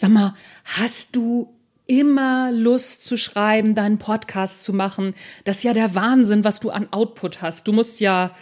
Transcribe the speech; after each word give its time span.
Sag 0.00 0.10
mal, 0.10 0.32
hast 0.64 1.16
du 1.16 1.56
immer 1.86 2.52
Lust 2.52 3.04
zu 3.04 3.16
schreiben, 3.16 3.74
deinen 3.74 3.98
Podcast 3.98 4.62
zu 4.62 4.72
machen? 4.72 5.12
Das 5.42 5.56
ist 5.56 5.62
ja 5.64 5.72
der 5.72 5.96
Wahnsinn, 5.96 6.44
was 6.44 6.60
du 6.60 6.70
an 6.70 6.86
Output 6.92 7.42
hast. 7.42 7.66
Du 7.66 7.72
musst 7.72 7.98
ja 7.98 8.32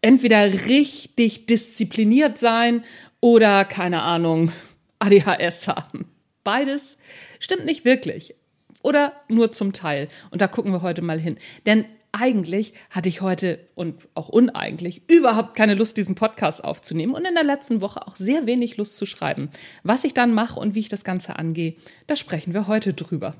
entweder 0.00 0.52
richtig 0.66 1.46
diszipliniert 1.46 2.38
sein 2.38 2.82
oder, 3.20 3.64
keine 3.64 4.02
Ahnung, 4.02 4.50
ADHS 4.98 5.68
haben. 5.68 6.10
Beides 6.42 6.96
stimmt 7.38 7.66
nicht 7.66 7.84
wirklich. 7.84 8.34
Oder 8.82 9.12
nur 9.28 9.52
zum 9.52 9.72
Teil. 9.72 10.08
Und 10.32 10.40
da 10.40 10.48
gucken 10.48 10.72
wir 10.72 10.82
heute 10.82 11.02
mal 11.02 11.20
hin. 11.20 11.38
Denn 11.66 11.84
eigentlich 12.20 12.72
hatte 12.90 13.08
ich 13.08 13.20
heute 13.20 13.58
und 13.74 14.08
auch 14.14 14.28
uneigentlich 14.28 15.02
überhaupt 15.10 15.54
keine 15.54 15.74
Lust, 15.74 15.96
diesen 15.96 16.14
Podcast 16.14 16.64
aufzunehmen 16.64 17.14
und 17.14 17.26
in 17.26 17.34
der 17.34 17.44
letzten 17.44 17.80
Woche 17.80 18.06
auch 18.06 18.16
sehr 18.16 18.46
wenig 18.46 18.76
Lust 18.76 18.96
zu 18.96 19.06
schreiben. 19.06 19.50
Was 19.82 20.04
ich 20.04 20.14
dann 20.14 20.32
mache 20.32 20.58
und 20.58 20.74
wie 20.74 20.80
ich 20.80 20.88
das 20.88 21.04
Ganze 21.04 21.36
angehe, 21.36 21.76
da 22.06 22.16
sprechen 22.16 22.54
wir 22.54 22.66
heute 22.66 22.94
drüber. 22.94 23.34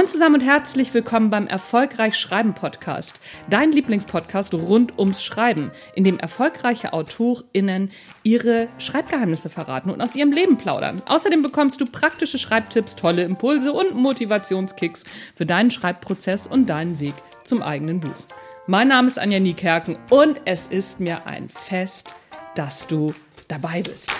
Moin 0.00 0.08
zusammen 0.08 0.36
und 0.36 0.46
herzlich 0.46 0.94
willkommen 0.94 1.28
beim 1.28 1.46
Erfolgreich 1.46 2.16
Schreiben 2.16 2.54
Podcast, 2.54 3.20
dein 3.50 3.70
Lieblingspodcast 3.70 4.54
rund 4.54 4.98
ums 4.98 5.22
Schreiben, 5.22 5.72
in 5.94 6.04
dem 6.04 6.18
erfolgreiche 6.18 6.94
AutorInnen 6.94 7.90
ihre 8.22 8.68
Schreibgeheimnisse 8.78 9.50
verraten 9.50 9.90
und 9.90 10.00
aus 10.00 10.16
ihrem 10.16 10.32
Leben 10.32 10.56
plaudern. 10.56 11.02
Außerdem 11.04 11.42
bekommst 11.42 11.82
du 11.82 11.84
praktische 11.84 12.38
Schreibtipps, 12.38 12.96
tolle 12.96 13.24
Impulse 13.24 13.74
und 13.74 13.94
Motivationskicks 13.94 15.04
für 15.34 15.44
deinen 15.44 15.70
Schreibprozess 15.70 16.46
und 16.46 16.64
deinen 16.64 16.98
Weg 16.98 17.14
zum 17.44 17.62
eigenen 17.62 18.00
Buch. 18.00 18.24
Mein 18.66 18.88
Name 18.88 19.06
ist 19.06 19.18
Anja 19.18 19.38
Niekerken 19.38 19.98
und 20.08 20.40
es 20.46 20.66
ist 20.66 20.98
mir 21.00 21.26
ein 21.26 21.50
Fest, 21.50 22.14
dass 22.54 22.86
du 22.86 23.14
dabei 23.48 23.82
bist. 23.82 24.10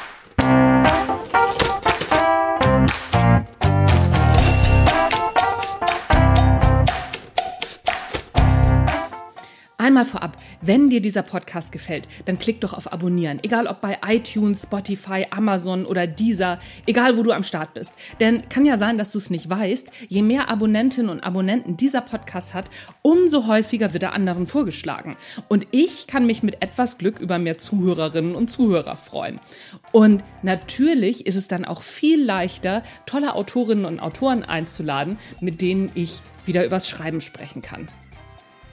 Einmal 9.91 10.05
vorab, 10.05 10.37
wenn 10.61 10.89
dir 10.89 11.03
dieser 11.03 11.23
Podcast 11.23 11.73
gefällt, 11.73 12.07
dann 12.27 12.39
klick 12.39 12.61
doch 12.61 12.75
auf 12.75 12.93
Abonnieren. 12.93 13.41
Egal 13.43 13.67
ob 13.67 13.81
bei 13.81 13.99
iTunes, 14.07 14.63
Spotify, 14.63 15.27
Amazon 15.31 15.85
oder 15.85 16.07
Deezer, 16.07 16.61
egal 16.87 17.17
wo 17.17 17.25
du 17.25 17.33
am 17.33 17.43
Start 17.43 17.75
bist. 17.75 17.93
Denn 18.21 18.49
kann 18.49 18.65
ja 18.65 18.79
sein, 18.79 18.99
dass 18.99 19.11
du 19.11 19.19
es 19.19 19.31
nicht 19.31 19.51
weißt, 19.51 19.91
je 20.07 20.23
mehr 20.23 20.49
Abonnentinnen 20.49 21.11
und 21.11 21.25
Abonnenten 21.25 21.77
dieser 21.77 22.03
Podcast 22.03 22.55
hat, 22.55 22.67
umso 23.03 23.49
häufiger 23.49 23.93
wird 23.93 24.05
er 24.05 24.13
anderen 24.13 24.47
vorgeschlagen. 24.47 25.17
Und 25.49 25.67
ich 25.73 26.07
kann 26.07 26.25
mich 26.25 26.45
mit 26.45 26.63
etwas 26.63 26.97
Glück 26.97 27.19
über 27.19 27.41
mehr 27.41 27.59
Zuhörerinnen 27.59 28.37
und 28.37 28.49
Zuhörer 28.49 28.97
freuen. 28.97 29.41
Und 29.91 30.23
natürlich 30.45 31.27
ist 31.27 31.35
es 31.35 31.49
dann 31.49 31.65
auch 31.65 31.83
viel 31.83 32.25
leichter, 32.25 32.85
tolle 33.07 33.35
Autorinnen 33.35 33.87
und 33.87 33.99
Autoren 33.99 34.45
einzuladen, 34.45 35.19
mit 35.41 35.61
denen 35.61 35.91
ich 35.97 36.23
wieder 36.47 36.65
übers 36.65 36.89
Schreiben 36.89 37.21
sprechen 37.21 37.61
kann. 37.61 37.89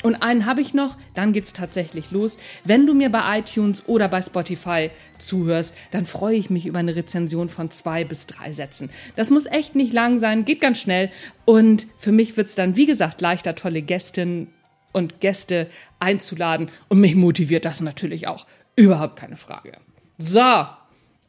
Und 0.04 0.16
einen 0.16 0.46
habe 0.46 0.62
ich 0.62 0.74
noch, 0.74 0.98
dann 1.14 1.34
geht's 1.34 1.54
tatsächlich 1.54 2.12
los. 2.12 2.38
Wenn 2.64 2.86
du 2.86 2.94
mir 2.94 3.10
bei 3.10 3.40
iTunes 3.40 3.84
oder 3.88 4.08
bei 4.08 4.22
Spotify 4.22 4.92
zuhörst, 5.18 5.74
dann 5.92 6.06
freue 6.06 6.36
ich 6.36 6.50
mich 6.50 6.66
über 6.66 6.80
eine 6.80 6.96
Rezension 6.96 7.50
von 7.50 7.72
zwei 7.72 8.04
bis 8.04 8.28
drei 8.28 8.54
Sätzen. 8.54 8.90
Das 9.16 9.30
muss 9.30 9.46
echt 9.46 9.76
nicht 9.76 9.94
lang 9.94 10.20
sein, 10.20 10.46
geht 10.46 10.62
ganz 10.62 10.80
schnell. 10.80 11.10
Und 11.46 11.88
für 11.98 12.12
mich 12.12 12.38
wird's 12.38 12.56
dann, 12.56 12.76
wie 12.76 12.86
gesagt, 12.86 13.22
leichter, 13.22 13.56
tolle 13.56 13.82
Gästinnen 13.82 14.48
und 14.92 15.20
Gäste 15.20 15.68
einzuladen. 16.00 16.70
Und 16.90 17.00
mich 17.00 17.16
motiviert 17.16 17.66
das 17.66 17.82
natürlich 17.82 18.28
auch. 18.28 18.46
Überhaupt 18.76 19.16
keine 19.16 19.38
Frage. 19.38 19.74
So, 20.18 20.66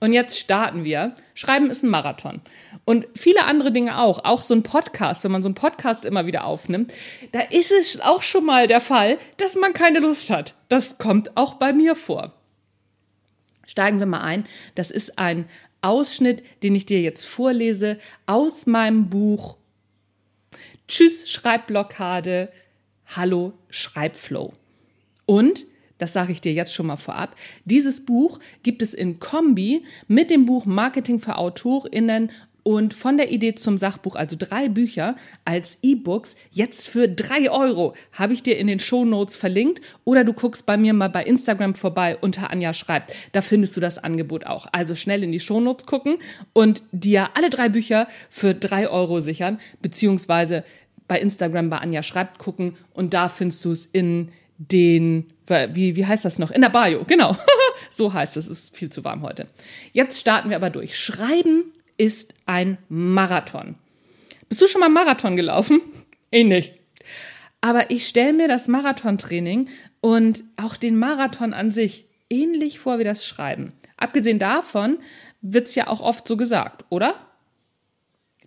und 0.00 0.12
jetzt 0.12 0.38
starten 0.38 0.84
wir. 0.84 1.14
Schreiben 1.34 1.70
ist 1.70 1.82
ein 1.82 1.90
Marathon. 1.90 2.40
Und 2.84 3.06
viele 3.16 3.44
andere 3.44 3.72
Dinge 3.72 3.98
auch. 3.98 4.24
Auch 4.24 4.42
so 4.42 4.54
ein 4.54 4.62
Podcast, 4.62 5.24
wenn 5.24 5.32
man 5.32 5.42
so 5.42 5.48
einen 5.48 5.54
Podcast 5.54 6.04
immer 6.04 6.26
wieder 6.26 6.44
aufnimmt, 6.44 6.92
da 7.32 7.40
ist 7.40 7.72
es 7.72 8.00
auch 8.00 8.22
schon 8.22 8.44
mal 8.44 8.68
der 8.68 8.80
Fall, 8.80 9.18
dass 9.38 9.56
man 9.56 9.72
keine 9.72 9.98
Lust 9.98 10.30
hat. 10.30 10.54
Das 10.68 10.98
kommt 10.98 11.36
auch 11.36 11.54
bei 11.54 11.72
mir 11.72 11.96
vor. 11.96 12.34
Steigen 13.66 13.98
wir 13.98 14.06
mal 14.06 14.22
ein. 14.22 14.44
Das 14.76 14.90
ist 14.90 15.18
ein 15.18 15.48
Ausschnitt, 15.82 16.42
den 16.62 16.74
ich 16.74 16.86
dir 16.86 17.00
jetzt 17.00 17.24
vorlese 17.24 17.98
aus 18.26 18.66
meinem 18.66 19.10
Buch 19.10 19.58
Tschüss 20.86 21.30
Schreibblockade, 21.30 22.50
Hallo 23.06 23.52
Schreibflow. 23.68 24.54
Und 25.26 25.66
das 25.98 26.12
sage 26.12 26.32
ich 26.32 26.40
dir 26.40 26.52
jetzt 26.52 26.74
schon 26.74 26.86
mal 26.86 26.96
vorab. 26.96 27.36
Dieses 27.64 28.04
Buch 28.04 28.38
gibt 28.62 28.82
es 28.82 28.94
in 28.94 29.18
Kombi 29.18 29.84
mit 30.06 30.30
dem 30.30 30.46
Buch 30.46 30.64
Marketing 30.64 31.18
für 31.18 31.36
AutorInnen 31.36 32.30
und 32.68 32.92
von 32.92 33.16
der 33.16 33.32
Idee 33.32 33.54
zum 33.54 33.78
Sachbuch, 33.78 34.14
also 34.14 34.36
drei 34.38 34.68
Bücher 34.68 35.16
als 35.46 35.78
E-Books, 35.82 36.36
jetzt 36.50 36.90
für 36.90 37.08
drei 37.08 37.50
Euro, 37.50 37.94
habe 38.12 38.34
ich 38.34 38.42
dir 38.42 38.58
in 38.58 38.66
den 38.66 38.78
Show 38.78 39.06
Notes 39.06 39.36
verlinkt 39.36 39.80
oder 40.04 40.22
du 40.22 40.34
guckst 40.34 40.66
bei 40.66 40.76
mir 40.76 40.92
mal 40.92 41.08
bei 41.08 41.24
Instagram 41.24 41.74
vorbei 41.74 42.18
unter 42.20 42.50
Anja 42.50 42.74
schreibt. 42.74 43.14
Da 43.32 43.40
findest 43.40 43.74
du 43.76 43.80
das 43.80 43.96
Angebot 43.96 44.44
auch. 44.44 44.66
Also 44.70 44.94
schnell 44.94 45.22
in 45.22 45.32
die 45.32 45.40
Show 45.40 45.60
Notes 45.60 45.86
gucken 45.86 46.18
und 46.52 46.82
dir 46.92 47.30
alle 47.38 47.48
drei 47.48 47.70
Bücher 47.70 48.06
für 48.28 48.54
drei 48.54 48.90
Euro 48.90 49.20
sichern, 49.20 49.60
beziehungsweise 49.80 50.62
bei 51.06 51.18
Instagram 51.18 51.70
bei 51.70 51.78
Anja 51.78 52.02
schreibt 52.02 52.38
gucken 52.38 52.76
und 52.92 53.14
da 53.14 53.30
findest 53.30 53.64
du 53.64 53.72
es 53.72 53.86
in 53.86 54.28
den, 54.58 55.32
wie, 55.48 55.96
wie 55.96 56.06
heißt 56.06 56.24
das 56.24 56.38
noch? 56.38 56.50
In 56.50 56.62
der 56.62 56.68
Bio, 56.68 57.04
genau. 57.04 57.36
so 57.90 58.12
heißt 58.12 58.36
es, 58.36 58.48
es 58.48 58.64
ist 58.64 58.76
viel 58.76 58.90
zu 58.90 59.04
warm 59.04 59.22
heute. 59.22 59.46
Jetzt 59.92 60.20
starten 60.20 60.50
wir 60.50 60.56
aber 60.56 60.70
durch. 60.70 60.98
Schreiben 60.98 61.72
ist 61.96 62.34
ein 62.46 62.78
Marathon. 62.88 63.76
Bist 64.48 64.62
du 64.62 64.66
schon 64.66 64.80
mal 64.80 64.88
Marathon 64.88 65.36
gelaufen? 65.36 65.80
Ich 66.30 66.44
nicht. 66.44 66.74
Aber 67.62 67.90
ich 67.90 68.06
stelle 68.06 68.34
mir 68.34 68.48
das 68.48 68.68
Marathontraining 68.68 69.70
und 70.02 70.44
auch 70.58 70.76
den 70.76 70.98
Marathon 70.98 71.54
an 71.54 71.70
sich 71.70 72.04
ähnlich 72.28 72.78
vor 72.80 72.98
wie 72.98 73.04
das 73.04 73.24
Schreiben. 73.24 73.72
Abgesehen 73.96 74.38
davon 74.38 74.98
wird's 75.40 75.74
ja 75.74 75.86
auch 75.86 76.02
oft 76.02 76.28
so 76.28 76.36
gesagt, 76.36 76.84
oder? 76.90 77.14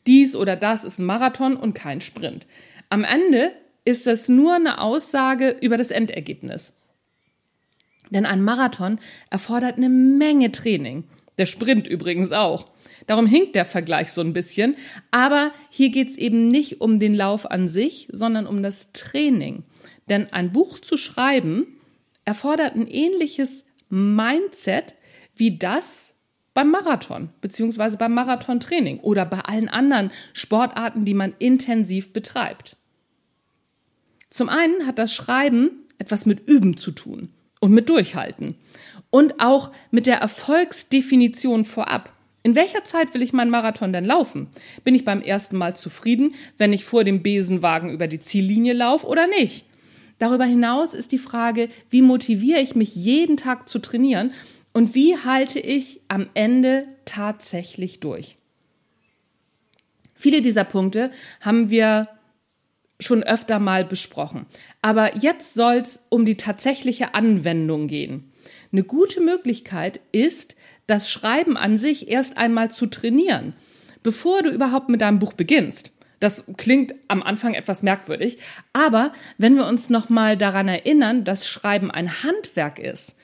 Dies 0.05 0.35
oder 0.35 0.55
das 0.55 0.83
ist 0.83 0.99
ein 0.99 1.05
Marathon 1.05 1.55
und 1.55 1.73
kein 1.73 2.01
Sprint. 2.01 2.45
Am 2.89 3.03
Ende 3.03 3.51
ist 3.83 4.05
das 4.05 4.29
nur 4.29 4.53
eine 4.53 4.79
Aussage 4.79 5.57
über 5.61 5.77
das 5.77 5.89
Endergebnis. 5.89 6.73
Denn 8.11 8.25
ein 8.25 8.43
Marathon 8.43 8.99
erfordert 9.29 9.77
eine 9.77 9.89
Menge 9.89 10.51
Training. 10.51 11.05
Der 11.37 11.45
Sprint 11.47 11.87
übrigens 11.87 12.31
auch. 12.31 12.69
Darum 13.07 13.25
hinkt 13.25 13.55
der 13.55 13.65
Vergleich 13.65 14.11
so 14.11 14.21
ein 14.21 14.33
bisschen. 14.33 14.75
Aber 15.09 15.51
hier 15.69 15.89
geht's 15.89 16.17
eben 16.17 16.49
nicht 16.49 16.81
um 16.81 16.99
den 16.99 17.15
Lauf 17.15 17.49
an 17.49 17.67
sich, 17.67 18.07
sondern 18.11 18.45
um 18.45 18.61
das 18.61 18.91
Training. 18.91 19.63
Denn 20.09 20.31
ein 20.31 20.51
Buch 20.51 20.79
zu 20.79 20.97
schreiben 20.97 21.65
erfordert 22.25 22.75
ein 22.75 22.87
ähnliches 22.87 23.65
Mindset 23.89 24.95
wie 25.35 25.57
das 25.57 26.13
beim 26.53 26.69
Marathon, 26.69 27.29
beziehungsweise 27.39 27.97
beim 27.97 28.13
Marathontraining 28.13 28.99
oder 28.99 29.25
bei 29.25 29.39
allen 29.39 29.69
anderen 29.69 30.11
Sportarten, 30.33 31.05
die 31.05 31.13
man 31.13 31.33
intensiv 31.39 32.11
betreibt. 32.11 32.75
Zum 34.29 34.49
einen 34.49 34.85
hat 34.85 34.99
das 34.99 35.13
Schreiben 35.13 35.85
etwas 35.97 36.25
mit 36.25 36.47
Üben 36.47 36.75
zu 36.75 36.91
tun 36.91 37.29
und 37.61 37.71
mit 37.71 37.87
Durchhalten 37.87 38.55
und 39.09 39.39
auch 39.39 39.71
mit 39.91 40.07
der 40.07 40.17
Erfolgsdefinition 40.17 41.63
vorab. 41.63 42.11
In 42.43 42.55
welcher 42.55 42.83
Zeit 42.83 43.13
will 43.13 43.21
ich 43.21 43.33
meinen 43.33 43.51
Marathon 43.51 43.93
denn 43.93 44.03
laufen? 44.03 44.47
Bin 44.83 44.95
ich 44.95 45.05
beim 45.05 45.21
ersten 45.21 45.55
Mal 45.57 45.75
zufrieden, 45.75 46.33
wenn 46.57 46.73
ich 46.73 46.83
vor 46.83 47.03
dem 47.03 47.21
Besenwagen 47.21 47.91
über 47.91 48.07
die 48.07 48.19
Ziellinie 48.19 48.73
laufe 48.73 49.07
oder 49.07 49.27
nicht? 49.27 49.65
Darüber 50.17 50.45
hinaus 50.45 50.93
ist 50.93 51.11
die 51.11 51.17
Frage, 51.19 51.69
wie 51.89 52.01
motiviere 52.01 52.59
ich 52.59 52.75
mich 52.75 52.95
jeden 52.95 53.37
Tag 53.37 53.69
zu 53.69 53.79
trainieren 53.79 54.33
und 54.73 54.95
wie 54.95 55.17
halte 55.17 55.59
ich 55.59 56.01
am 56.07 56.29
Ende 56.33 56.85
tatsächlich 57.05 57.99
durch? 57.99 58.37
Viele 60.15 60.41
dieser 60.41 60.63
Punkte 60.63 61.11
haben 61.41 61.69
wir 61.69 62.07
schon 63.01 63.23
öfter 63.23 63.59
mal 63.59 63.83
besprochen. 63.83 64.45
Aber 64.81 65.17
jetzt 65.17 65.53
soll 65.53 65.75
es 65.75 65.99
um 66.09 66.25
die 66.25 66.37
tatsächliche 66.37 67.13
Anwendung 67.13 67.87
gehen. 67.87 68.31
Eine 68.71 68.83
gute 68.83 69.21
Möglichkeit 69.21 69.99
ist, 70.11 70.55
das 70.87 71.09
Schreiben 71.09 71.57
an 71.57 71.77
sich 71.77 72.09
erst 72.09 72.37
einmal 72.37 72.71
zu 72.71 72.85
trainieren, 72.85 73.53
bevor 74.03 74.43
du 74.43 74.49
überhaupt 74.49 74.89
mit 74.89 75.01
deinem 75.01 75.19
Buch 75.19 75.33
beginnst. 75.33 75.93
Das 76.19 76.43
klingt 76.57 76.93
am 77.07 77.23
Anfang 77.23 77.55
etwas 77.55 77.81
merkwürdig, 77.81 78.37
aber 78.73 79.11
wenn 79.37 79.55
wir 79.55 79.65
uns 79.65 79.89
nochmal 79.89 80.37
daran 80.37 80.67
erinnern, 80.67 81.23
dass 81.23 81.47
Schreiben 81.47 81.89
ein 81.89 82.23
Handwerk 82.23 82.77
ist, 82.77 83.15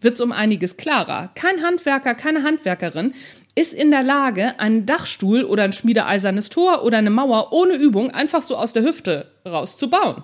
wird 0.00 0.16
es 0.16 0.20
um 0.20 0.32
einiges 0.32 0.76
klarer. 0.76 1.30
Kein 1.34 1.62
Handwerker, 1.62 2.14
keine 2.14 2.42
Handwerkerin 2.42 3.14
ist 3.54 3.72
in 3.72 3.90
der 3.90 4.02
Lage, 4.02 4.58
einen 4.58 4.86
Dachstuhl 4.86 5.44
oder 5.44 5.62
ein 5.62 5.72
schmiedeeisernes 5.72 6.48
Tor 6.48 6.82
oder 6.82 6.98
eine 6.98 7.10
Mauer 7.10 7.52
ohne 7.52 7.74
Übung 7.74 8.10
einfach 8.10 8.42
so 8.42 8.56
aus 8.56 8.72
der 8.72 8.82
Hüfte 8.82 9.30
rauszubauen. 9.46 10.22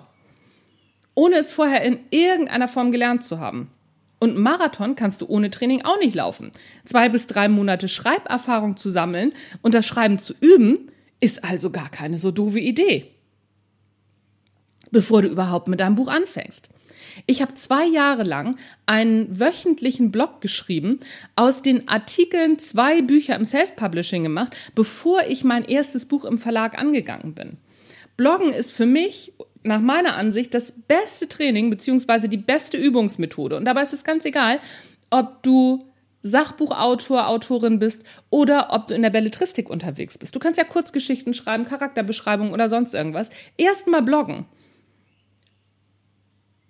Ohne 1.15 1.35
es 1.35 1.51
vorher 1.51 1.81
in 1.83 1.99
irgendeiner 2.09 2.67
Form 2.67 2.91
gelernt 2.91 3.23
zu 3.23 3.39
haben. 3.39 3.71
Und 4.19 4.37
Marathon 4.37 4.95
kannst 4.95 5.21
du 5.21 5.27
ohne 5.27 5.49
Training 5.49 5.83
auch 5.83 5.97
nicht 5.97 6.13
laufen. 6.13 6.51
Zwei 6.85 7.09
bis 7.09 7.25
drei 7.25 7.47
Monate 7.47 7.87
Schreiberfahrung 7.87 8.77
zu 8.77 8.91
sammeln 8.91 9.33
und 9.61 9.73
das 9.73 9.85
Schreiben 9.85 10.19
zu 10.19 10.33
üben, 10.39 10.91
ist 11.19 11.43
also 11.43 11.69
gar 11.69 11.89
keine 11.89 12.17
so 12.17 12.31
doofe 12.31 12.59
Idee. 12.59 13.11
Bevor 14.91 15.21
du 15.21 15.29
überhaupt 15.29 15.67
mit 15.67 15.79
deinem 15.79 15.95
Buch 15.95 16.09
anfängst. 16.09 16.69
Ich 17.25 17.41
habe 17.41 17.53
zwei 17.55 17.85
Jahre 17.85 18.23
lang 18.23 18.57
einen 18.85 19.39
wöchentlichen 19.39 20.11
Blog 20.11 20.41
geschrieben, 20.41 20.99
aus 21.35 21.61
den 21.61 21.87
Artikeln 21.87 22.59
zwei 22.59 23.01
Bücher 23.01 23.35
im 23.35 23.45
Self-Publishing 23.45 24.23
gemacht, 24.23 24.55
bevor 24.75 25.23
ich 25.27 25.43
mein 25.43 25.65
erstes 25.65 26.05
Buch 26.05 26.25
im 26.25 26.37
Verlag 26.37 26.77
angegangen 26.77 27.33
bin. 27.33 27.57
Bloggen 28.17 28.53
ist 28.53 28.71
für 28.71 28.85
mich 28.85 29.33
nach 29.63 29.81
meiner 29.81 30.15
Ansicht 30.15 30.53
das 30.53 30.71
beste 30.71 31.27
Training 31.27 31.69
beziehungsweise 31.69 32.27
die 32.27 32.37
beste 32.37 32.77
Übungsmethode. 32.77 33.57
Und 33.57 33.65
dabei 33.65 33.83
ist 33.83 33.93
es 33.93 34.03
ganz 34.03 34.25
egal, 34.25 34.59
ob 35.09 35.43
du 35.43 35.85
Sachbuchautor, 36.23 37.27
Autorin 37.27 37.79
bist 37.79 38.03
oder 38.29 38.67
ob 38.71 38.87
du 38.87 38.93
in 38.93 39.01
der 39.01 39.09
Belletristik 39.09 39.69
unterwegs 39.69 40.17
bist. 40.17 40.35
Du 40.35 40.39
kannst 40.39 40.57
ja 40.57 40.63
Kurzgeschichten 40.63 41.33
schreiben, 41.33 41.65
Charakterbeschreibungen 41.65 42.53
oder 42.53 42.69
sonst 42.69 42.93
irgendwas. 42.93 43.29
Erstmal 43.57 44.01
bloggen. 44.01 44.45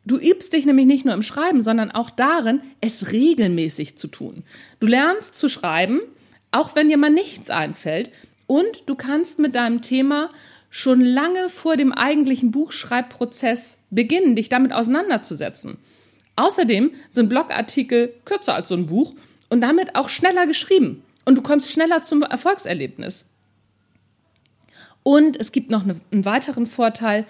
Du 0.06 0.18
übst 0.18 0.53
dich 0.53 0.65
nämlich 0.65 0.88
nicht 0.88 1.06
nur 1.06 1.13
im 1.13 1.21
Schreiben, 1.21 1.62
sondern 1.62 1.92
auch 1.92 2.09
darin, 2.09 2.62
es 2.81 3.12
regelmäßig 3.12 3.98
zu 3.98 4.07
tun. 4.07 4.44
Du 4.80 4.88
lernst 4.88 5.36
zu 5.36 5.48
schreiben, 5.48 6.01
auch 6.51 6.75
wenn 6.75 6.89
dir 6.89 6.98
mal 6.98 7.12
nichts 7.12 7.50
einfällt. 7.50 8.12
Und 8.48 8.89
du 8.89 8.95
kannst 8.95 9.39
mit 9.39 9.56
deinem 9.56 9.81
Thema 9.81 10.30
schon 10.69 11.01
lange 11.01 11.50
vor 11.50 11.77
dem 11.77 11.92
eigentlichen 11.92 12.51
Buchschreibprozess 12.51 13.77
beginnen, 13.92 14.36
dich 14.36 14.50
damit 14.50 14.74
auseinanderzusetzen. 14.74 15.77
Außerdem 16.36 16.92
sind 17.09 17.30
Blogartikel 17.30 18.13
kürzer 18.25 18.56
als 18.56 18.69
so 18.69 18.75
ein 18.75 18.88
Buch 18.88 19.13
und 19.50 19.62
damit 19.62 19.95
auch 19.95 20.09
schneller 20.09 20.48
geschrieben. 20.48 21.03
Und 21.25 21.38
du 21.38 21.42
kommst 21.42 21.71
schneller 21.71 22.01
zum 22.01 22.24
Erfolgserlebnis. 22.24 23.25
Und 25.03 25.39
es 25.39 25.51
gibt 25.51 25.69
noch 25.69 25.83
einen 25.83 26.25
weiteren 26.25 26.65
Vorteil 26.65 27.25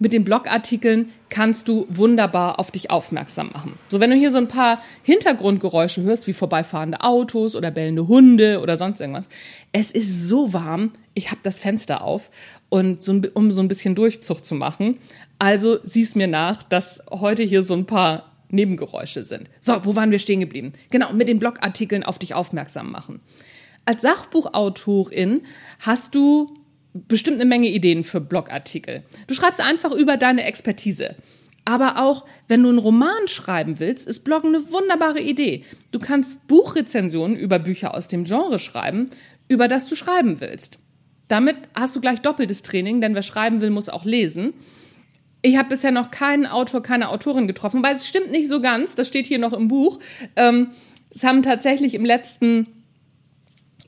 mit 0.00 0.12
den 0.12 0.24
Blogartikeln 0.24 1.10
kannst 1.28 1.68
du 1.68 1.86
wunderbar 1.88 2.58
auf 2.58 2.70
dich 2.70 2.90
aufmerksam 2.90 3.50
machen. 3.52 3.78
So, 3.90 4.00
wenn 4.00 4.10
du 4.10 4.16
hier 4.16 4.30
so 4.30 4.38
ein 4.38 4.48
paar 4.48 4.82
Hintergrundgeräusche 5.02 6.02
hörst, 6.02 6.26
wie 6.26 6.32
vorbeifahrende 6.32 7.02
Autos 7.02 7.54
oder 7.54 7.70
bellende 7.70 8.08
Hunde 8.08 8.60
oder 8.60 8.76
sonst 8.76 9.00
irgendwas. 9.00 9.28
Es 9.72 9.92
ist 9.92 10.26
so 10.26 10.52
warm, 10.52 10.92
ich 11.14 11.30
habe 11.30 11.40
das 11.42 11.60
Fenster 11.60 12.02
auf 12.02 12.30
und 12.70 13.04
so, 13.04 13.20
um 13.34 13.52
so 13.52 13.60
ein 13.60 13.68
bisschen 13.68 13.94
Durchzug 13.94 14.44
zu 14.44 14.54
machen. 14.54 14.98
Also 15.38 15.78
siehst 15.84 16.16
mir 16.16 16.26
nach, 16.26 16.62
dass 16.62 17.02
heute 17.10 17.42
hier 17.42 17.62
so 17.62 17.74
ein 17.74 17.86
paar 17.86 18.32
Nebengeräusche 18.48 19.24
sind. 19.24 19.50
So, 19.60 19.84
wo 19.84 19.94
waren 19.96 20.10
wir 20.10 20.18
stehen 20.18 20.40
geblieben? 20.40 20.72
Genau, 20.90 21.12
mit 21.12 21.28
den 21.28 21.38
Blogartikeln 21.38 22.04
auf 22.04 22.18
dich 22.18 22.34
aufmerksam 22.34 22.90
machen. 22.90 23.20
Als 23.84 24.02
Sachbuchautorin 24.02 25.42
hast 25.78 26.14
du 26.14 26.54
bestimmt 26.92 27.36
eine 27.36 27.46
Menge 27.48 27.68
Ideen 27.68 28.04
für 28.04 28.20
Blogartikel. 28.20 29.02
Du 29.26 29.34
schreibst 29.34 29.60
einfach 29.60 29.92
über 29.92 30.16
deine 30.16 30.44
Expertise. 30.44 31.16
Aber 31.64 31.98
auch 31.98 32.24
wenn 32.48 32.62
du 32.62 32.68
einen 32.68 32.78
Roman 32.78 33.28
schreiben 33.28 33.78
willst, 33.78 34.06
ist 34.06 34.24
Bloggen 34.24 34.54
eine 34.54 34.70
wunderbare 34.72 35.20
Idee. 35.20 35.64
Du 35.92 35.98
kannst 35.98 36.46
Buchrezensionen 36.48 37.36
über 37.36 37.58
Bücher 37.58 37.94
aus 37.94 38.08
dem 38.08 38.24
Genre 38.24 38.58
schreiben, 38.58 39.10
über 39.48 39.68
das 39.68 39.88
du 39.88 39.94
schreiben 39.94 40.40
willst. 40.40 40.78
Damit 41.28 41.56
hast 41.74 41.94
du 41.94 42.00
gleich 42.00 42.20
doppeltes 42.20 42.62
Training, 42.62 43.00
denn 43.00 43.14
wer 43.14 43.22
schreiben 43.22 43.60
will, 43.60 43.70
muss 43.70 43.88
auch 43.88 44.04
lesen. 44.04 44.54
Ich 45.42 45.56
habe 45.56 45.68
bisher 45.68 45.92
noch 45.92 46.10
keinen 46.10 46.46
Autor, 46.46 46.82
keine 46.82 47.08
Autorin 47.08 47.46
getroffen, 47.46 47.82
weil 47.82 47.94
es 47.94 48.08
stimmt 48.08 48.30
nicht 48.30 48.48
so 48.48 48.60
ganz. 48.60 48.94
Das 48.94 49.06
steht 49.08 49.26
hier 49.26 49.38
noch 49.38 49.52
im 49.52 49.68
Buch. 49.68 50.00
Ähm, 50.36 50.68
es 51.10 51.24
haben 51.24 51.42
tatsächlich 51.42 51.94
im 51.94 52.04
letzten 52.04 52.66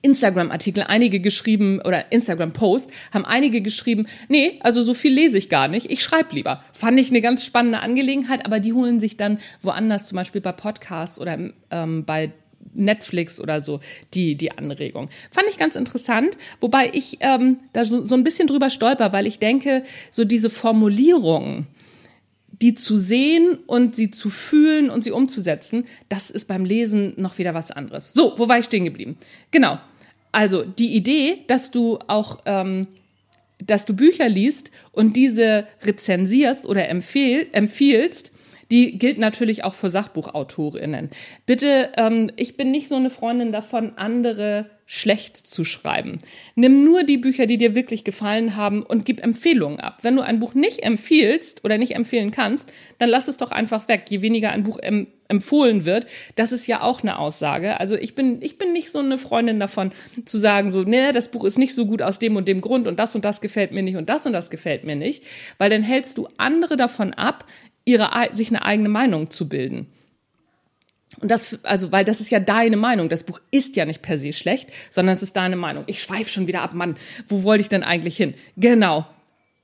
Instagram-Artikel 0.02 0.82
einige 0.82 1.20
geschrieben 1.20 1.81
oder 1.84 2.12
Instagram-Post 2.12 2.90
haben 3.12 3.25
einige 3.25 3.62
geschrieben, 3.62 4.06
nee, 4.28 4.58
also 4.60 4.82
so 4.82 4.94
viel 4.94 5.12
lese 5.12 5.38
ich 5.38 5.49
gar 5.49 5.69
nicht, 5.69 5.90
ich 5.90 6.02
schreibe 6.02 6.34
lieber. 6.34 6.62
Fand 6.72 6.99
ich 7.00 7.10
eine 7.10 7.20
ganz 7.20 7.44
spannende 7.44 7.81
Angelegenheit, 7.81 8.44
aber 8.44 8.60
die 8.60 8.72
holen 8.72 9.00
sich 9.00 9.16
dann 9.16 9.38
woanders, 9.62 10.08
zum 10.08 10.16
Beispiel 10.16 10.40
bei 10.40 10.52
Podcasts 10.52 11.20
oder 11.20 11.38
ähm, 11.70 12.04
bei 12.04 12.32
Netflix 12.75 13.40
oder 13.40 13.60
so 13.60 13.81
die 14.14 14.37
die 14.37 14.52
Anregung. 14.52 15.08
Fand 15.31 15.46
ich 15.50 15.58
ganz 15.58 15.76
interessant, 15.76 16.37
wobei 16.60 16.90
ich 16.93 17.19
ähm, 17.20 17.58
da 17.72 17.84
so, 17.84 18.05
so 18.05 18.14
ein 18.14 18.25
bisschen 18.25 18.46
drüber 18.46 18.70
stolper, 18.70 19.12
weil 19.12 19.26
ich 19.26 19.38
denke, 19.38 19.82
so 20.10 20.25
diese 20.25 20.50
Formulierungen, 20.50 21.66
die 22.50 22.75
zu 22.75 22.96
sehen 22.96 23.58
und 23.66 23.96
sie 23.96 24.10
zu 24.10 24.31
fühlen 24.31 24.90
und 24.90 25.02
sie 25.02 25.10
umzusetzen, 25.10 25.84
das 26.08 26.31
ist 26.31 26.46
beim 26.46 26.64
Lesen 26.64 27.14
noch 27.16 27.38
wieder 27.38 27.55
was 27.55 27.70
anderes. 27.70 28.12
So, 28.12 28.34
wo 28.37 28.48
war 28.48 28.58
ich 28.58 28.66
stehen 28.66 28.84
geblieben? 28.84 29.16
Genau. 29.50 29.78
Also 30.32 30.64
die 30.64 30.96
Idee, 30.96 31.44
dass 31.46 31.70
du 31.70 31.99
auch, 32.08 32.40
ähm, 32.46 32.88
dass 33.58 33.84
du 33.84 33.94
Bücher 33.94 34.29
liest 34.29 34.70
und 34.90 35.14
diese 35.14 35.67
rezensierst 35.82 36.67
oder 36.67 36.88
empfehl, 36.88 37.46
empfiehlst, 37.52 38.32
die 38.70 38.99
gilt 38.99 39.19
natürlich 39.19 39.64
auch 39.64 39.75
für 39.75 39.90
Sachbuchautorinnen. 39.90 41.11
Bitte, 41.44 41.90
ähm, 41.96 42.31
ich 42.37 42.56
bin 42.56 42.70
nicht 42.70 42.88
so 42.88 42.96
eine 42.96 43.11
Freundin 43.11 43.52
davon, 43.52 43.93
andere 43.96 44.70
schlecht 44.94 45.38
zu 45.38 45.64
schreiben. 45.64 46.18
Nimm 46.54 46.84
nur 46.84 47.02
die 47.02 47.16
Bücher, 47.16 47.46
die 47.46 47.56
dir 47.56 47.74
wirklich 47.74 48.04
gefallen 48.04 48.56
haben 48.56 48.82
und 48.82 49.06
gib 49.06 49.24
Empfehlungen 49.24 49.80
ab. 49.80 50.00
Wenn 50.02 50.16
du 50.16 50.20
ein 50.20 50.38
Buch 50.38 50.52
nicht 50.52 50.82
empfiehlst 50.82 51.64
oder 51.64 51.78
nicht 51.78 51.94
empfehlen 51.94 52.30
kannst, 52.30 52.70
dann 52.98 53.08
lass 53.08 53.26
es 53.26 53.38
doch 53.38 53.52
einfach 53.52 53.88
weg. 53.88 54.04
Je 54.10 54.20
weniger 54.20 54.50
ein 54.50 54.64
Buch 54.64 54.78
em 54.78 55.06
empfohlen 55.28 55.86
wird, 55.86 56.06
das 56.36 56.52
ist 56.52 56.66
ja 56.66 56.82
auch 56.82 57.02
eine 57.02 57.18
Aussage. 57.18 57.80
Also 57.80 57.96
ich 57.96 58.14
bin, 58.14 58.42
ich 58.42 58.58
bin 58.58 58.74
nicht 58.74 58.90
so 58.90 58.98
eine 58.98 59.16
Freundin 59.16 59.58
davon 59.58 59.92
zu 60.26 60.36
sagen 60.36 60.70
so, 60.70 60.82
nee, 60.82 61.10
das 61.12 61.30
Buch 61.30 61.44
ist 61.44 61.56
nicht 61.56 61.74
so 61.74 61.86
gut 61.86 62.02
aus 62.02 62.18
dem 62.18 62.36
und 62.36 62.46
dem 62.46 62.60
Grund 62.60 62.86
und 62.86 62.98
das 62.98 63.14
und 63.14 63.24
das 63.24 63.40
gefällt 63.40 63.72
mir 63.72 63.82
nicht 63.82 63.96
und 63.96 64.10
das 64.10 64.26
und 64.26 64.34
das 64.34 64.50
gefällt 64.50 64.84
mir 64.84 64.94
nicht, 64.94 65.24
weil 65.56 65.70
dann 65.70 65.82
hältst 65.82 66.18
du 66.18 66.28
andere 66.36 66.76
davon 66.76 67.14
ab, 67.14 67.46
ihre, 67.86 68.10
sich 68.32 68.50
eine 68.50 68.62
eigene 68.62 68.90
Meinung 68.90 69.30
zu 69.30 69.48
bilden. 69.48 69.86
Und 71.20 71.30
das, 71.30 71.58
also, 71.62 71.92
weil 71.92 72.04
das 72.04 72.20
ist 72.20 72.30
ja 72.30 72.40
deine 72.40 72.76
Meinung. 72.76 73.08
Das 73.08 73.24
Buch 73.24 73.40
ist 73.50 73.76
ja 73.76 73.84
nicht 73.84 74.02
per 74.02 74.18
se 74.18 74.32
schlecht, 74.32 74.70
sondern 74.90 75.14
es 75.14 75.22
ist 75.22 75.36
deine 75.36 75.56
Meinung. 75.56 75.84
Ich 75.86 76.02
schweife 76.02 76.30
schon 76.30 76.46
wieder 76.46 76.62
ab, 76.62 76.74
Mann. 76.74 76.96
Wo 77.28 77.42
wollte 77.42 77.62
ich 77.62 77.68
denn 77.68 77.82
eigentlich 77.82 78.16
hin? 78.16 78.34
Genau. 78.56 79.06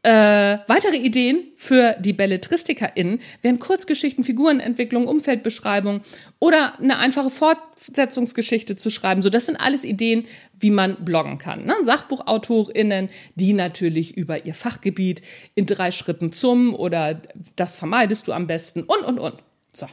Äh, 0.05 0.59
weitere 0.69 0.97
Ideen 0.97 1.43
für 1.57 1.97
die 1.99 2.13
BelletristikerInnen 2.13 3.21
wären 3.43 3.59
Kurzgeschichten, 3.59 4.23
Figurenentwicklung, 4.23 5.09
Umfeldbeschreibung 5.09 6.03
oder 6.39 6.79
eine 6.79 6.99
einfache 6.99 7.31
Fortsetzungsgeschichte 7.31 8.77
zu 8.77 8.91
schreiben. 8.91 9.23
So, 9.23 9.29
das 9.29 9.47
sind 9.47 9.57
alles 9.57 9.83
Ideen, 9.83 10.27
wie 10.55 10.71
man 10.71 11.05
bloggen 11.05 11.39
kann. 11.39 11.67
Ne? 11.67 11.75
SachbuchautorInnen, 11.83 13.09
die 13.35 13.53
natürlich 13.55 14.17
über 14.17 14.47
ihr 14.47 14.55
Fachgebiet 14.55 15.23
in 15.57 15.67
drei 15.67 15.91
Schritten 15.91 16.33
zum 16.33 16.77
oder 16.77 17.21
das 17.57 17.77
vermeidest 17.77 18.29
du 18.29 18.33
am 18.33 18.47
besten 18.47 18.85
und, 18.85 19.03
und, 19.05 19.19
und. 19.19 19.35
So. 19.73 19.89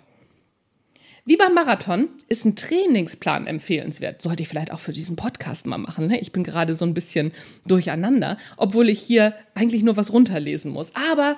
Wie 1.27 1.37
beim 1.37 1.55
Marathon 1.55 2.09
ist 2.29 2.45
ein 2.45 2.55
Trainingsplan 2.55 3.47
empfehlenswert. 3.47 4.21
Sollte 4.21 4.43
ich 4.43 4.47
vielleicht 4.47 4.71
auch 4.71 4.79
für 4.79 4.91
diesen 4.91 5.15
Podcast 5.15 5.65
mal 5.65 5.79
machen. 5.79 6.05
Ne? 6.05 6.19
Ich 6.19 6.31
bin 6.31 6.43
gerade 6.43 6.75
so 6.75 6.85
ein 6.85 6.93
bisschen 6.93 7.31
durcheinander, 7.65 8.37
obwohl 8.57 8.89
ich 8.89 9.01
hier 9.01 9.33
eigentlich 9.55 9.81
nur 9.81 9.97
was 9.97 10.13
runterlesen 10.13 10.71
muss. 10.71 10.91
Aber 11.09 11.35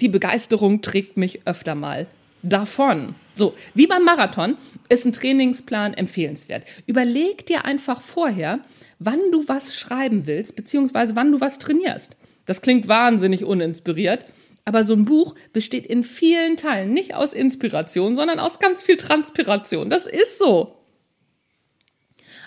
die 0.00 0.08
Begeisterung 0.08 0.80
trägt 0.80 1.18
mich 1.18 1.46
öfter 1.46 1.74
mal 1.74 2.06
davon. 2.42 3.14
So, 3.34 3.54
wie 3.74 3.86
beim 3.86 4.04
Marathon 4.04 4.56
ist 4.88 5.04
ein 5.04 5.12
Trainingsplan 5.12 5.92
empfehlenswert. 5.92 6.64
Überleg 6.86 7.44
dir 7.44 7.66
einfach 7.66 8.00
vorher, 8.00 8.60
wann 8.98 9.20
du 9.32 9.46
was 9.48 9.76
schreiben 9.76 10.26
willst, 10.26 10.56
beziehungsweise 10.56 11.14
wann 11.14 11.32
du 11.32 11.42
was 11.42 11.58
trainierst. 11.58 12.16
Das 12.46 12.62
klingt 12.62 12.88
wahnsinnig 12.88 13.44
uninspiriert, 13.44 14.24
aber 14.66 14.84
so 14.84 14.94
ein 14.94 15.06
Buch 15.06 15.34
besteht 15.52 15.86
in 15.86 16.02
vielen 16.02 16.56
Teilen 16.56 16.92
nicht 16.92 17.14
aus 17.14 17.32
Inspiration, 17.32 18.16
sondern 18.16 18.40
aus 18.40 18.58
ganz 18.58 18.82
viel 18.82 18.96
Transpiration. 18.96 19.88
Das 19.88 20.06
ist 20.06 20.38
so. 20.38 20.76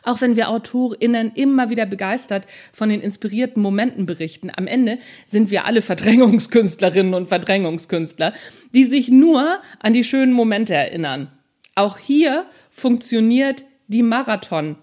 Auch 0.04 0.22
wenn 0.22 0.36
wir 0.36 0.50
AutorInnen 0.50 1.32
immer 1.34 1.70
wieder 1.70 1.86
begeistert 1.86 2.46
von 2.74 2.90
den 2.90 3.02
inspirierten 3.02 3.62
Momenten 3.62 4.06
berichten, 4.06 4.52
am 4.56 4.68
Ende 4.68 5.00
sind 5.26 5.50
wir 5.50 5.66
alle 5.66 5.82
Verdrängungskünstlerinnen 5.82 7.14
und 7.14 7.28
Verdrängungskünstler, 7.28 8.34
die 8.74 8.86
sich 8.86 9.10
nur 9.10 9.58
an 9.80 9.94
die 9.94 10.04
schönen 10.04 10.34
Momente 10.34 10.74
erinnern. 10.74 11.32
Auch 11.76 11.98
hier 11.98 12.46
funktioniert 12.70 13.64
die 13.88 14.04
Marathon 14.04 14.76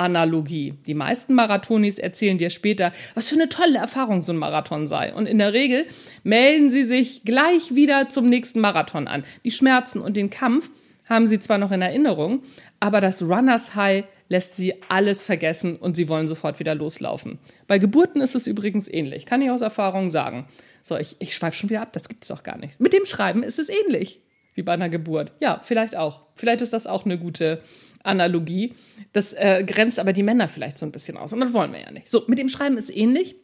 Analogie. 0.00 0.74
Die 0.86 0.94
meisten 0.94 1.34
Marathonis 1.34 1.98
erzählen 1.98 2.38
dir 2.38 2.50
später, 2.50 2.92
was 3.14 3.28
für 3.28 3.34
eine 3.34 3.48
tolle 3.48 3.78
Erfahrung 3.78 4.22
so 4.22 4.32
ein 4.32 4.38
Marathon 4.38 4.86
sei. 4.86 5.14
Und 5.14 5.26
in 5.26 5.38
der 5.38 5.52
Regel 5.52 5.86
melden 6.24 6.70
sie 6.70 6.84
sich 6.84 7.24
gleich 7.24 7.74
wieder 7.74 8.08
zum 8.08 8.28
nächsten 8.28 8.60
Marathon 8.60 9.06
an. 9.06 9.24
Die 9.44 9.50
Schmerzen 9.50 10.00
und 10.00 10.16
den 10.16 10.30
Kampf 10.30 10.70
haben 11.08 11.26
sie 11.26 11.38
zwar 11.38 11.58
noch 11.58 11.72
in 11.72 11.82
Erinnerung, 11.82 12.42
aber 12.78 13.00
das 13.00 13.22
Runners 13.22 13.74
High 13.74 14.04
lässt 14.28 14.56
sie 14.56 14.74
alles 14.88 15.24
vergessen 15.24 15.76
und 15.76 15.96
sie 15.96 16.08
wollen 16.08 16.28
sofort 16.28 16.60
wieder 16.60 16.74
loslaufen. 16.74 17.38
Bei 17.66 17.78
Geburten 17.78 18.20
ist 18.20 18.36
es 18.36 18.46
übrigens 18.46 18.88
ähnlich, 18.88 19.26
kann 19.26 19.42
ich 19.42 19.50
aus 19.50 19.60
Erfahrung 19.60 20.10
sagen. 20.10 20.46
So, 20.82 20.96
ich, 20.96 21.16
ich 21.18 21.34
schweife 21.34 21.56
schon 21.56 21.68
wieder 21.68 21.82
ab, 21.82 21.92
das 21.92 22.08
gibt 22.08 22.22
es 22.22 22.28
doch 22.28 22.42
gar 22.42 22.56
nicht. 22.56 22.80
Mit 22.80 22.92
dem 22.92 23.04
Schreiben 23.04 23.42
ist 23.42 23.58
es 23.58 23.68
ähnlich 23.68 24.20
wie 24.54 24.62
bei 24.62 24.72
einer 24.72 24.88
Geburt. 24.88 25.32
Ja, 25.40 25.60
vielleicht 25.62 25.96
auch. 25.96 26.22
Vielleicht 26.34 26.62
ist 26.62 26.72
das 26.72 26.86
auch 26.86 27.04
eine 27.04 27.18
gute 27.18 27.60
Analogie. 28.02 28.74
Das 29.12 29.32
äh, 29.32 29.64
grenzt 29.66 29.98
aber 29.98 30.12
die 30.12 30.22
Männer 30.22 30.48
vielleicht 30.48 30.78
so 30.78 30.86
ein 30.86 30.92
bisschen 30.92 31.16
aus. 31.16 31.32
Und 31.32 31.40
das 31.40 31.52
wollen 31.52 31.72
wir 31.72 31.80
ja 31.80 31.90
nicht. 31.90 32.08
So, 32.08 32.24
mit 32.26 32.38
dem 32.38 32.48
Schreiben 32.48 32.78
ist 32.78 32.94
ähnlich. 32.94 33.36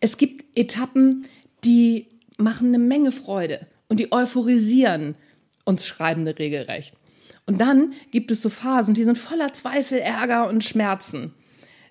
Es 0.00 0.18
gibt 0.18 0.56
Etappen, 0.56 1.26
die 1.64 2.08
machen 2.36 2.68
eine 2.68 2.78
Menge 2.78 3.12
Freude 3.12 3.66
und 3.88 4.00
die 4.00 4.12
euphorisieren 4.12 5.16
uns 5.64 5.86
Schreibende 5.86 6.38
regelrecht. 6.38 6.94
Und 7.46 7.60
dann 7.60 7.94
gibt 8.10 8.30
es 8.30 8.42
so 8.42 8.48
Phasen, 8.48 8.94
die 8.94 9.04
sind 9.04 9.18
voller 9.18 9.52
Zweifel, 9.52 9.98
Ärger 9.98 10.48
und 10.48 10.64
Schmerzen. 10.64 11.32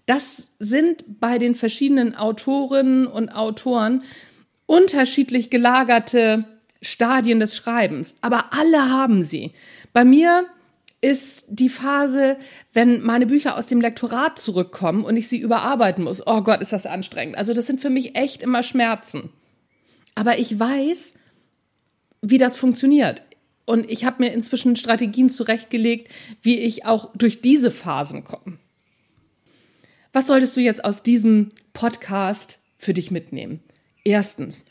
Das 0.06 0.50
sind 0.60 1.20
bei 1.20 1.38
den 1.38 1.56
verschiedenen 1.56 2.16
Autorinnen 2.16 3.08
und 3.08 3.30
Autoren 3.30 4.04
unterschiedlich 4.66 5.50
gelagerte 5.50 6.46
Stadien 6.82 7.40
des 7.40 7.56
Schreibens, 7.56 8.16
aber 8.22 8.54
alle 8.54 8.90
haben 8.90 9.24
sie. 9.24 9.54
Bei 9.94 10.04
mir 10.04 10.48
ist 11.02 11.46
die 11.50 11.70
Phase, 11.70 12.38
wenn 12.72 13.02
meine 13.02 13.26
Bücher 13.26 13.58
aus 13.58 13.68
dem 13.68 13.82
Lektorat 13.82 14.40
zurückkommen 14.40 15.04
und 15.04 15.18
ich 15.18 15.28
sie 15.28 15.38
überarbeiten 15.38 16.04
muss. 16.04 16.26
Oh 16.26 16.42
Gott, 16.42 16.62
ist 16.62 16.72
das 16.72 16.86
anstrengend. 16.86 17.38
Also 17.38 17.54
das 17.54 17.68
sind 17.68 17.82
für 17.82 17.90
mich 17.90 18.16
echt 18.16 18.42
immer 18.42 18.64
Schmerzen. 18.64 19.30
Aber 20.16 20.40
ich 20.40 20.60
weiß, 20.60 21.14
wie 22.22 22.38
das 22.38 22.56
funktioniert. 22.56 23.22
Und 23.66 23.90
ich 23.90 24.06
habe 24.06 24.24
mir 24.24 24.34
inzwischen 24.34 24.76
Strategien 24.76 25.30
zurechtgelegt, 25.30 26.10
wie 26.42 26.60
ich 26.60 26.86
auch 26.86 27.12
durch 27.16 27.42
diese 27.42 27.72
Phasen 27.72 28.24
komme. 28.24 28.60
Was 30.14 30.28
solltest 30.28 30.56
du 30.56 30.62
jetzt 30.62 30.86
aus 30.86 31.04
diesem 31.04 31.52
Podcast 31.74 32.60
für 32.78 32.94
dich 32.94 33.12
mitnehmen? 33.12 33.62
Erstens, 34.04 34.64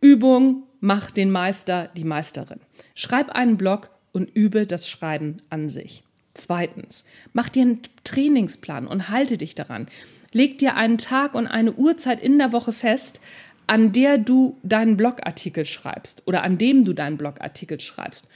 Übung 0.00 0.64
macht 0.80 1.16
den 1.16 1.30
Meister, 1.30 1.90
die 1.96 2.04
Meisterin. 2.04 2.60
Schreib 2.94 3.30
einen 3.30 3.56
Blog 3.56 3.90
und 4.18 4.30
übe 4.34 4.66
das 4.66 4.88
Schreiben 4.88 5.38
an 5.48 5.68
sich. 5.68 6.02
Zweitens, 6.34 7.04
mach 7.32 7.48
dir 7.48 7.62
einen 7.62 7.80
Trainingsplan 8.04 8.86
und 8.86 9.08
halte 9.08 9.38
dich 9.38 9.54
daran. 9.54 9.86
Leg 10.32 10.58
dir 10.58 10.74
einen 10.74 10.98
Tag 10.98 11.34
und 11.34 11.46
eine 11.46 11.72
Uhrzeit 11.72 12.22
in 12.22 12.38
der 12.38 12.52
Woche 12.52 12.72
fest, 12.72 13.20
an 13.66 13.92
der 13.92 14.18
du 14.18 14.58
deinen 14.62 14.96
Blogartikel 14.96 15.64
schreibst 15.64 16.22
oder 16.26 16.42
an 16.42 16.58
dem 16.58 16.84
du 16.84 16.92
deinen 16.92 17.16
Blogartikel 17.16 17.80
schreibst. 17.80 18.26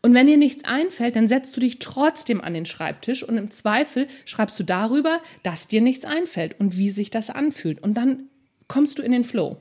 Und 0.00 0.14
wenn 0.14 0.26
dir 0.26 0.36
nichts 0.36 0.64
einfällt, 0.64 1.16
dann 1.16 1.26
setzt 1.26 1.56
du 1.56 1.60
dich 1.60 1.78
trotzdem 1.78 2.40
an 2.40 2.54
den 2.54 2.66
Schreibtisch 2.66 3.22
und 3.22 3.36
im 3.36 3.50
Zweifel 3.50 4.06
schreibst 4.24 4.58
du 4.58 4.64
darüber, 4.64 5.20
dass 5.42 5.68
dir 5.68 5.80
nichts 5.80 6.04
einfällt 6.04 6.58
und 6.60 6.76
wie 6.76 6.90
sich 6.90 7.10
das 7.10 7.30
anfühlt. 7.30 7.82
Und 7.82 7.94
dann 7.94 8.28
kommst 8.68 8.98
du 8.98 9.02
in 9.02 9.12
den 9.12 9.24
Flow. 9.24 9.56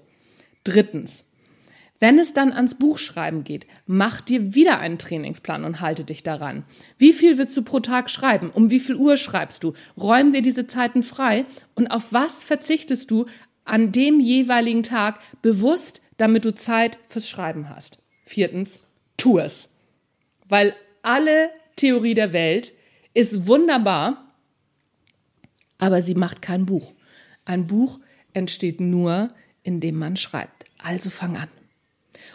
Drittens, 0.63 1.25
wenn 2.00 2.20
es 2.20 2.34
dann 2.34 2.54
ans 2.54 2.75
Buchschreiben 2.75 3.44
geht, 3.44 3.66
mach 3.86 4.22
dir 4.22 4.54
wieder 4.54 4.80
einen 4.80 5.00
Trainingsplan 5.00 5.63
und 5.63 5.82
halte 5.82 6.04
dich 6.04 6.22
daran. 6.22 6.63
Wie 6.98 7.13
viel 7.13 7.38
willst 7.38 7.58
du 7.58 7.63
pro 7.63 7.80
Tag 7.80 8.10
schreiben? 8.10 8.51
Um 8.51 8.70
wie 8.70 8.80
viel 8.80 8.96
Uhr 8.96 9.18
schreibst 9.18 9.63
du? 9.63 9.74
Räum 9.98 10.32
dir 10.32 10.42
diese 10.42 10.68
Zeiten 10.68 11.01
frei 11.01 11.46
und 11.75 11.88
auf 11.88 12.13
was 12.13 12.44
verzichtest 12.44 13.10
du 13.10 13.25
an 13.66 13.92
dem 13.92 14.20
jeweiligen 14.20 14.84
Tag 14.84 15.20
bewusst, 15.42 16.01
damit 16.18 16.46
du 16.46 16.54
Zeit 16.54 17.00
fürs 17.08 17.27
Schreiben 17.27 17.70
hast? 17.70 18.00
Viertens, 18.24 18.84
tu 19.18 19.39
es. 19.39 19.70
Weil 20.48 20.75
alle 21.01 21.50
Theorie 21.75 22.13
der 22.13 22.32
Welt 22.34 22.74
ist 23.13 23.48
wunderbar, 23.48 24.34
aber 25.80 26.01
sie 26.01 26.16
macht 26.16 26.42
kein 26.42 26.66
Buch. 26.66 26.94
Ein 27.46 27.66
Buch 27.68 28.00
entsteht 28.34 28.80
nur, 28.80 29.30
indem 29.63 29.96
man 29.96 30.16
schreibt. 30.16 30.66
Also 30.77 31.10
fang 31.10 31.38
an. 31.38 31.50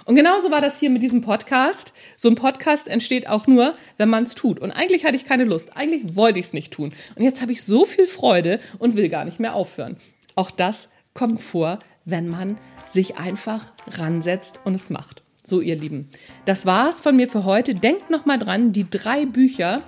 Und 0.05 0.17
genauso 0.17 0.51
war 0.51 0.61
das 0.61 0.79
hier 0.79 0.91
mit 0.91 1.03
diesem 1.03 1.21
Podcast. 1.21 1.93
So 2.17 2.29
ein 2.29 2.35
Podcast 2.35 2.89
entsteht 2.89 3.29
auch 3.29 3.47
nur, 3.47 3.75
wenn 3.99 4.09
man 4.09 4.25
es 4.25 4.35
tut. 4.35 4.59
Und 4.59 4.71
eigentlich 4.71 5.05
hatte 5.05 5.17
ich 5.17 5.25
keine 5.25 5.45
Lust. 5.45 5.77
Eigentlich 5.77 6.17
wollte 6.17 6.39
ich 6.39 6.47
es 6.47 6.53
nicht 6.53 6.73
tun. 6.73 6.95
Und 7.15 7.25
jetzt 7.25 7.43
habe 7.43 7.53
ich 7.53 7.63
so 7.63 7.85
viel 7.85 8.07
Freude 8.07 8.61
und 8.79 8.97
will 8.97 9.09
gar 9.09 9.25
nicht 9.25 9.41
mehr 9.41 9.55
aufhören. 9.55 9.97
Auch 10.35 10.51
das 10.51 10.89
kommt 11.15 11.41
vor, 11.41 11.79
wenn 12.05 12.29
man 12.29 12.59
sich 12.91 13.17
einfach 13.17 13.73
ransetzt 13.87 14.61
und 14.65 14.75
es 14.75 14.91
macht. 14.91 15.23
So, 15.45 15.61
ihr 15.61 15.77
Lieben. 15.77 16.09
Das 16.45 16.67
war's 16.67 17.01
von 17.01 17.17
mir 17.17 17.29
für 17.29 17.45
heute. 17.45 17.75
Denkt 17.75 18.11
noch 18.11 18.27
mal 18.27 18.39
dran, 18.39 18.73
die 18.73 18.89
drei 18.89 19.27
Bücher 19.27 19.83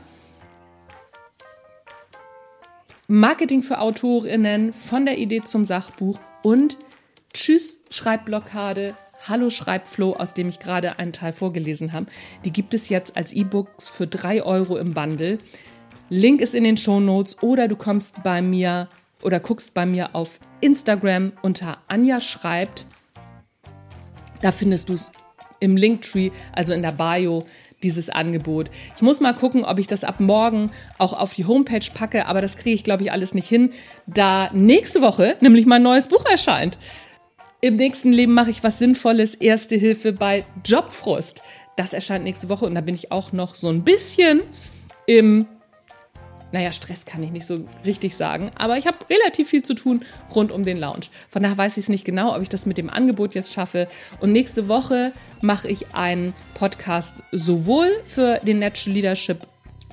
Marketing 3.07 3.63
für 3.63 3.81
AutorInnen 3.81 4.73
von 4.73 5.05
der 5.05 5.19
Idee 5.19 5.43
zum 5.43 5.67
Sachbuch 5.67 6.19
und 6.43 6.79
Tschüss 7.35 7.79
Schreibblockade 7.91 8.95
Hallo 9.27 9.49
Schreibflow, 9.49 10.13
aus 10.13 10.35
dem 10.35 10.51
ich 10.51 10.59
gerade 10.59 10.99
einen 10.99 11.15
Teil 11.15 11.33
vorgelesen 11.33 11.95
habe. 11.95 12.07
Die 12.45 12.53
gibt 12.53 12.75
es 12.75 12.91
jetzt 12.91 13.17
als 13.17 13.33
E-Books 13.33 13.89
für 13.89 14.07
drei 14.07 14.43
Euro 14.43 14.77
im 14.77 14.93
Bundle. 14.93 15.39
Link 16.11 16.43
ist 16.43 16.55
in 16.55 16.63
den 16.63 16.77
Show 16.77 17.01
Notes 17.01 17.43
oder 17.43 17.67
du 17.67 17.75
kommst 17.75 18.23
bei 18.23 18.43
mir 18.43 18.87
oder 19.23 19.41
guckst 19.41 19.73
bei 19.73 19.87
mir 19.87 20.15
auf 20.15 20.41
Instagram 20.61 21.33
unter 21.41 21.79
Anja 21.89 22.21
schreibt. 22.21 22.85
Da 24.43 24.53
findest 24.53 24.91
du 24.91 24.93
es 24.93 25.11
im 25.59 25.79
Linktree, 25.79 26.31
also 26.53 26.75
in 26.75 26.83
der 26.83 26.93
Bio, 26.93 27.47
dieses 27.83 28.11
Angebot. 28.11 28.71
Ich 28.95 29.01
muss 29.01 29.21
mal 29.21 29.35
gucken, 29.35 29.65
ob 29.65 29.79
ich 29.79 29.87
das 29.87 30.05
ab 30.05 30.21
morgen 30.21 30.71
auch 30.99 31.15
auf 31.15 31.33
die 31.33 31.47
Homepage 31.47 31.87
packe, 31.95 32.27
aber 32.27 32.43
das 32.43 32.57
kriege 32.57 32.75
ich, 32.75 32.85
glaube 32.85 33.05
ich, 33.05 33.13
alles 33.13 33.33
nicht 33.33 33.49
hin, 33.49 33.73
da 34.07 34.51
nächste 34.53 35.01
Woche 35.01 35.37
nämlich 35.41 35.65
mein 35.65 35.83
neues 35.83 36.09
Buch 36.09 36.25
erscheint. 36.27 36.77
Im 37.65 37.77
nächsten 37.77 38.13
Leben 38.13 38.35
mache 38.35 38.51
ich 38.51 38.63
was 38.63 38.79
Sinnvolles. 38.79 39.35
Erste 39.35 39.75
Hilfe 39.77 40.13
bei 40.13 40.45
Jobfrust. 40.67 41.41
Das 41.77 41.95
erscheint 41.95 42.23
nächste 42.23 42.51
Woche 42.51 42.67
und 42.67 42.75
da 42.75 42.83
bin 42.83 42.95
ich 42.95 43.11
auch 43.11 43.33
noch 43.33 43.55
so 43.55 43.71
ein 43.71 43.85
bisschen 43.85 44.43
im, 45.07 45.47
naja, 46.53 46.73
Stress 46.73 47.07
kann 47.07 47.23
ich 47.23 47.31
nicht 47.31 47.47
so 47.47 47.67
richtig 47.87 48.17
sagen, 48.17 48.51
aber 48.59 48.77
ich 48.77 48.87
habe 48.87 48.99
relativ 49.09 49.49
viel 49.49 49.63
zu 49.63 49.73
tun 49.73 50.05
rund 50.35 50.53
um 50.53 50.63
den 50.63 50.77
Lounge. 50.77 51.07
Von 51.31 51.43
daher 51.43 51.57
weiß 51.57 51.79
ich 51.79 51.85
es 51.85 51.89
nicht 51.89 52.05
genau, 52.05 52.37
ob 52.37 52.43
ich 52.43 52.51
das 52.51 52.67
mit 52.67 52.77
dem 52.77 52.91
Angebot 52.91 53.35
jetzt 53.35 53.55
schaffe. 53.55 53.89
Und 54.21 54.33
nächste 54.33 54.69
Woche 54.69 55.15
mache 55.41 55.67
ich 55.67 55.95
einen 55.95 56.35
Podcast 56.53 57.15
sowohl 57.33 57.89
für 58.05 58.41
den 58.41 58.59
Natural 58.59 58.95
Leadership 58.95 59.39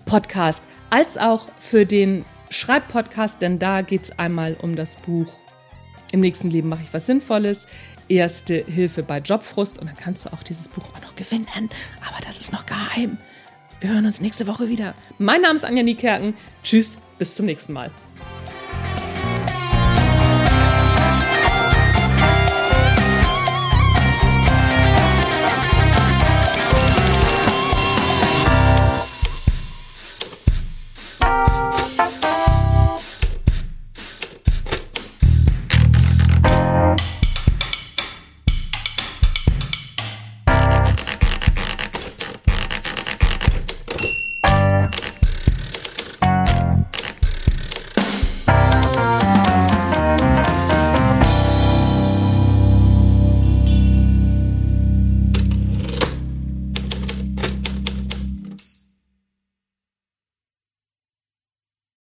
Podcast 0.04 0.62
als 0.90 1.18
auch 1.18 1.48
für 1.62 1.86
den 1.86 2.26
Schreibpodcast, 2.50 3.42
denn 3.42 3.60
da 3.60 3.82
geht 3.82 4.04
es 4.04 4.20
einmal 4.20 4.58
um 4.62 4.76
das 4.76 4.98
Buch 4.98 5.41
im 6.12 6.20
nächsten 6.20 6.50
Leben 6.50 6.70
mache 6.70 6.84
ich 6.84 6.94
was 6.94 7.06
Sinnvolles. 7.06 7.68
Erste 8.08 8.66
Hilfe 8.66 9.04
bei 9.04 9.20
Jobfrust 9.20 9.80
und 9.80 9.88
dann 9.88 9.96
kannst 9.96 10.26
du 10.26 10.34
auch 10.34 10.44
dieses 10.44 10.68
Buch 10.68 10.84
auch 10.94 11.02
noch 11.02 11.16
gewinnen. 11.16 11.48
Aber 12.06 12.26
das 12.26 12.38
ist 12.38 12.52
noch 12.52 12.66
geheim. 12.66 13.18
Wir 13.80 13.92
hören 13.94 14.06
uns 14.06 14.22
nächste 14.22 14.48
Woche 14.48 14.70
wieder. 14.70 14.94
Mein 15.18 15.42
Name 15.42 15.56
ist 15.56 15.66
Anja 15.66 15.84
Niekerken. 15.84 16.36
Tschüss, 16.64 16.98
bis 17.18 17.36
zum 17.36 17.46
nächsten 17.46 17.74
Mal. 17.74 17.92